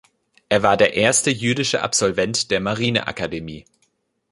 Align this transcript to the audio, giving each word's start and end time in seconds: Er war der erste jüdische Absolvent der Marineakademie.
Er 0.49 0.63
war 0.63 0.77
der 0.77 0.95
erste 0.95 1.29
jüdische 1.29 1.83
Absolvent 1.83 2.49
der 2.49 2.59
Marineakademie. 2.59 3.65